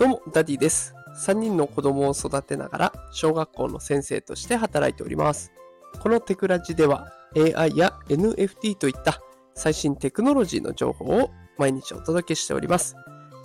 [0.00, 0.94] どうも、ダディです。
[1.26, 5.52] 3人の子供を育てながら、小学校の先生として働いております。
[6.00, 9.20] このテクラジでは、AI や NFT といった
[9.54, 12.96] 最新テクノロジーの情報を毎日お届けしております。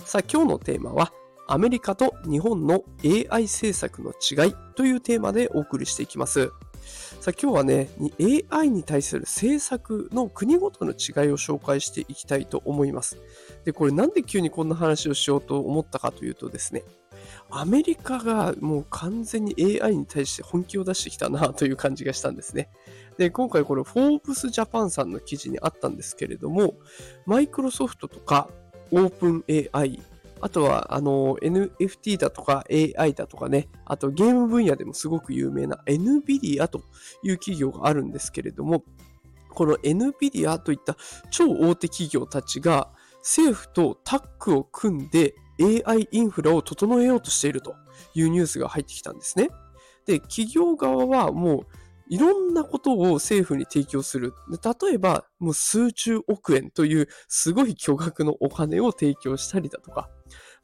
[0.06, 1.12] さあ、今日のテーマは、
[1.50, 6.54] アメリカと日本の AI 政策の違いというテーマでお送りしていきます。
[7.20, 7.90] さあ今日はね、
[8.52, 13.18] AI に対する政策の国ごとの違いを紹介していきたいと思います。
[13.64, 16.84] で、これなんで急にこんな話をしようと思ったかというとですね、
[17.50, 22.70] アメリカがもう完全に AI に対して本気を出してきたなという感じがしたんですね。
[23.18, 26.76] で、今回これ、フォーブスジャパンさんの記事にあったんですけれども、
[27.26, 28.50] マイクロソフトとか
[28.92, 29.44] オープン
[29.74, 30.02] AI、
[30.46, 36.84] あとは、あの、NFT だとか AI だとかね、あとゲーム分野でもすごく有名な NVIDIA と
[37.24, 38.84] いう企業があるんですけれども、
[39.50, 40.98] この NVIDIA といった
[41.32, 47.74] 超大手企業たちが政府とタッグを組んで AI インフラを整えようとしていると
[48.14, 49.50] いうニュースが入ってきたんですね。
[50.06, 51.68] で、企業側はもう
[52.08, 54.36] いろんなことを政府に提供する。
[54.48, 60.08] 例えば、もう数十億円というすごい巨額のお金を提供したりだとか、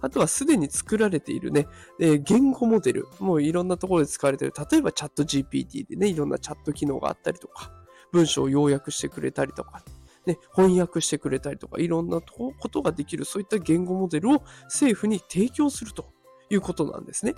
[0.02, 1.68] あとはすでに作られているね、
[2.00, 7.72] えー、言語モデル、もういろんなところで使われている、例えばチャット GPT でね、いろんなチャット機能があったりとか、
[8.12, 9.84] 文章を要約してくれたりとか、
[10.26, 16.12] ね、翻訳してくれたりとか、いろんなことができる、そういった言語モデルを政府に提供すると
[16.50, 17.36] いうことなんですね。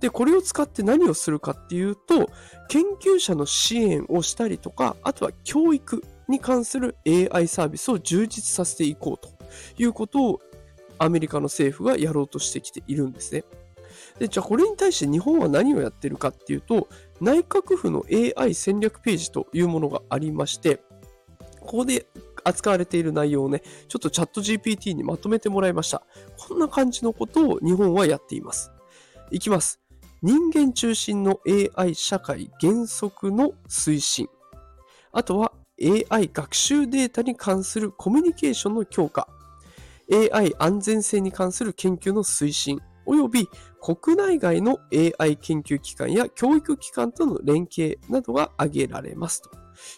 [0.00, 2.30] で、これを使って何をするかっていうと、
[2.68, 9.30] 研究者の支援をしたりとか、あとは教育に関する AI サービスを充実させていこうと
[9.78, 10.40] いうことを
[11.02, 13.44] アメリカの政府がやろうとしてきているんですね。
[14.18, 16.88] で、じゃあこれに対して日本は何をやってるかっていうと、
[17.20, 18.04] 内閣府の
[18.36, 20.80] AI 戦略ページというものがありまして、
[21.60, 22.06] ここで
[22.44, 26.02] 扱われている内容をね、ちょっとチャット GPT にまとめてもらいました。
[26.38, 28.70] こんな感じのことを日本はやっています。
[29.30, 29.80] いきます。
[30.22, 31.40] 人間中心の
[31.76, 34.28] AI 社会原則の推進。
[35.12, 39.28] あとは AI 学習データに関するコミュニケーションの強化。
[40.10, 42.80] AI 安全性に関する研究の推進。
[43.04, 43.48] および
[43.80, 49.50] 国内外の AI 研究機関や教育機関との連携などが挙げられますと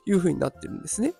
[0.07, 1.15] いうふうになってるんですね。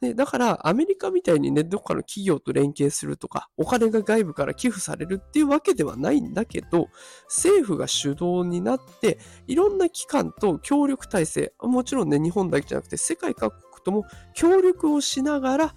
[0.00, 6.88] で、だから、アメリカみたいにね、どっかの企業と連携するとか、お金が外部から寄付されるっていうわけではないんだけど、
[7.26, 15.74] 政府が主導になって、いろんな機関と協力体制、もちろんね、日本だけじゃなくて、世界各国とも協力をしながら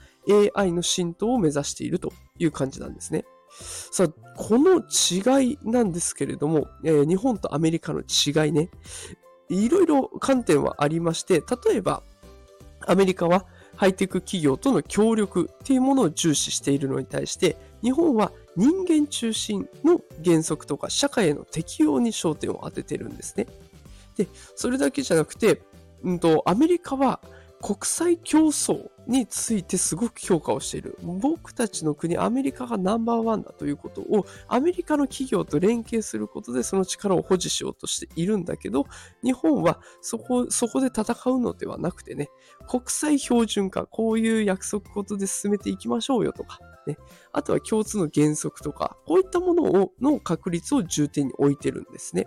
[0.56, 3.26] AI の浸透を目指しているという感じなんですね。
[3.92, 8.70] さあ、この違いなんですけれども、えー、日本とアメリカの違いね、
[9.50, 12.04] いろいろ観点はありまして、例えば、
[12.86, 13.46] アメリカは
[13.76, 23.48] ハイテク企業との協力っていうものを重視しているのに対して、日本は人間中心の原則とか社会への適用に焦点を当ててるんですね。
[24.18, 25.62] で、それだけじゃなくて、
[26.04, 27.20] うんと、アメリカは
[27.62, 30.98] 国際競争についてすごく評価をしている。
[31.02, 38.86] 僕たちの国、アメリカがナンバーワンだということを、アメリカの企業と連携することでその力を保持しようとしているんだけど、
[39.24, 42.30] 日本はそこ、そこで戦うのではなくてね、
[42.68, 46.98] 国際標準化、こういう約束事で進めていきましょうよとか、ね、
[47.32, 52.26] あとは共通の原則とか、こういったものをの確立を重点に置いてるんですね。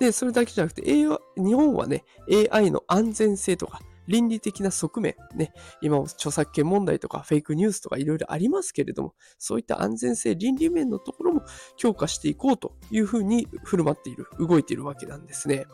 [0.00, 2.04] で、それだけじゃなくて、日本はね、
[2.50, 11.42] AI の安全性とか、倫理的な側面、ね、今も著作権問題とかフェイクニュースとかいろいろありますけれども、そういった安全性、倫理面のところも
[11.76, 15.66] 強化していこうというふうに振る舞っている、動いているわけなんですね。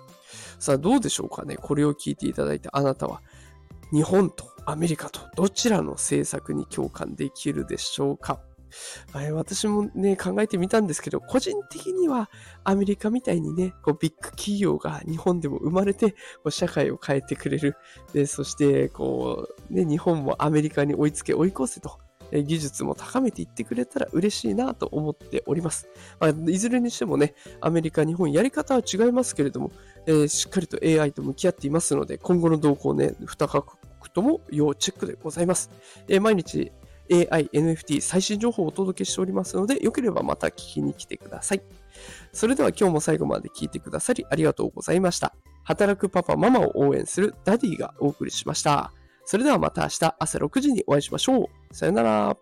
[0.58, 1.56] さあ、どうでしょうかね。
[1.56, 3.22] これを聞いていただいたあなたは、
[3.92, 8.40] 日本とアメリカとどちらの政策に共感できるでしょうか？
[9.32, 12.30] 私もね、考えてみたんですけど、個人的には
[12.64, 17.76] アメリカみたいにね、こうビッグ企業が日本でも生まれて、こう社会を変えてくれる。
[18.12, 21.98] で、そして、こう、ね、日本もアメリカに追いつけ追い越せと。
[22.32, 25.88] 技術も高めていってくれたら嬉しいなと思っております。
[26.18, 29.70] まあ、いずれにしてもね、アメリカ、日本、やり方は違いますけれども、
[30.06, 33.76] えー、しっかりと AI と向き合っていますので、今後の動向ね、2カ国
[34.12, 35.70] とも要チェックでございます。
[36.08, 36.72] えー、毎日
[37.10, 41.62] AI、NFT 最新情報をお届けしておりますので、よければまた聞きに来てください。
[42.32, 45.34] それでは今日も最後まで聞いてくださりありがとうございました。
[45.64, 48.92] 働くパパママを応援するダディがお送りしました。
[49.24, 51.74] それではまた明日朝6時にお会いしましょう。
[51.74, 52.36] さよなら。